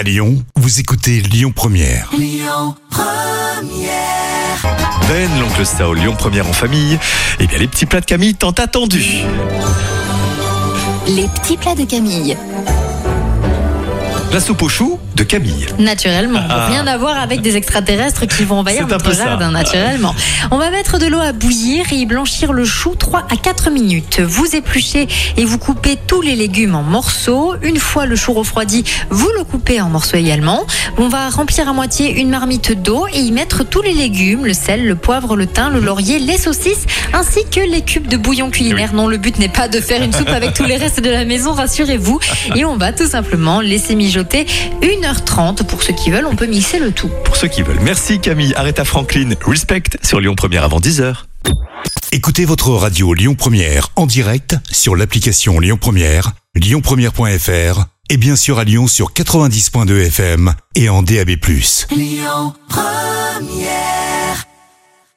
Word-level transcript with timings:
À 0.00 0.02
Lyon, 0.02 0.42
vous 0.56 0.80
écoutez 0.80 1.20
Lyon 1.20 1.52
Première. 1.54 2.10
Ben, 5.06 5.28
l'oncle 5.38 5.66
Sao, 5.66 5.92
Lyon 5.92 6.14
Première 6.16 6.48
en 6.48 6.54
famille. 6.54 6.98
Et 7.38 7.46
bien 7.46 7.58
les 7.58 7.68
petits 7.68 7.84
plats 7.84 8.00
de 8.00 8.06
Camille 8.06 8.34
tant 8.34 8.52
attendus. 8.52 9.18
Les 11.06 11.28
petits 11.28 11.58
plats 11.58 11.74
de 11.74 11.84
Camille. 11.84 12.34
La 14.32 14.40
soupe 14.40 14.62
aux 14.62 14.70
choux 14.70 14.98
de 15.20 15.24
Camille. 15.24 15.66
Naturellement. 15.78 16.40
Ah. 16.48 16.68
Rien 16.68 16.86
à 16.86 16.96
voir 16.96 17.18
avec 17.18 17.42
des 17.42 17.56
extraterrestres 17.56 18.26
qui 18.26 18.44
vont 18.44 18.60
envahir 18.60 18.86
notre 18.88 19.14
jardin, 19.14 19.50
naturellement. 19.50 20.14
On 20.50 20.56
va 20.56 20.70
mettre 20.70 20.98
de 20.98 21.06
l'eau 21.06 21.20
à 21.20 21.32
bouillir 21.32 21.92
et 21.92 21.96
y 21.96 22.06
blanchir 22.06 22.54
le 22.54 22.64
chou 22.64 22.94
3 22.98 23.26
à 23.30 23.36
4 23.36 23.70
minutes. 23.70 24.20
Vous 24.20 24.56
épluchez 24.56 25.08
et 25.36 25.44
vous 25.44 25.58
coupez 25.58 25.98
tous 26.06 26.22
les 26.22 26.36
légumes 26.36 26.74
en 26.74 26.82
morceaux. 26.82 27.54
Une 27.60 27.76
fois 27.76 28.06
le 28.06 28.16
chou 28.16 28.32
refroidi, 28.32 28.82
vous 29.10 29.28
le 29.36 29.44
coupez 29.44 29.78
en 29.82 29.90
morceaux 29.90 30.16
également. 30.16 30.66
On 30.96 31.08
va 31.08 31.28
remplir 31.28 31.68
à 31.68 31.74
moitié 31.74 32.18
une 32.18 32.30
marmite 32.30 32.80
d'eau 32.80 33.06
et 33.12 33.20
y 33.20 33.30
mettre 33.30 33.62
tous 33.62 33.82
les 33.82 33.92
légumes, 33.92 34.46
le 34.46 34.54
sel, 34.54 34.86
le 34.86 34.94
poivre, 34.94 35.36
le 35.36 35.46
thym, 35.46 35.74
le 35.74 35.80
laurier, 35.80 36.18
les 36.18 36.38
saucisses, 36.38 36.86
ainsi 37.12 37.40
que 37.50 37.60
les 37.60 37.82
cubes 37.82 38.08
de 38.08 38.16
bouillon 38.16 38.48
culinaire. 38.50 38.94
Non, 38.94 39.06
le 39.06 39.18
but 39.18 39.38
n'est 39.38 39.50
pas 39.50 39.68
de 39.68 39.80
faire 39.80 40.02
une 40.02 40.14
soupe 40.14 40.30
avec 40.30 40.54
tous 40.54 40.64
les 40.64 40.76
restes 40.76 41.02
de 41.02 41.10
la 41.10 41.26
maison, 41.26 41.52
rassurez-vous. 41.52 42.20
Et 42.56 42.64
on 42.64 42.78
va 42.78 42.94
tout 42.94 43.06
simplement 43.06 43.60
laisser 43.60 43.94
mijoter 43.94 44.46
1h30. 45.12 45.64
Pour 45.64 45.82
ceux 45.82 45.92
qui 45.92 46.10
veulent, 46.10 46.26
on 46.26 46.36
peut 46.36 46.46
mixer 46.46 46.78
le 46.78 46.92
tout. 46.92 47.10
Pour 47.24 47.36
ceux 47.36 47.48
qui 47.48 47.62
veulent. 47.62 47.80
Merci 47.82 48.20
Camille. 48.20 48.54
Aretha 48.54 48.84
Franklin. 48.84 49.30
Respect 49.44 49.82
sur 50.02 50.20
Lyon 50.20 50.34
Première 50.34 50.64
avant 50.64 50.80
10h. 50.80 51.14
Écoutez 52.12 52.44
votre 52.44 52.70
radio 52.70 53.14
Lyon 53.14 53.34
Première 53.34 53.88
en 53.96 54.06
direct 54.06 54.56
sur 54.70 54.96
l'application 54.96 55.60
Lyon 55.60 55.78
Première, 55.80 56.32
lyonpremière.fr 56.56 57.84
et 58.08 58.16
bien 58.16 58.34
sûr 58.34 58.58
à 58.58 58.64
Lyon 58.64 58.88
sur 58.88 59.12
90.2 59.12 60.06
FM 60.06 60.52
et 60.74 60.88
en 60.88 61.02
DAB+. 61.02 61.30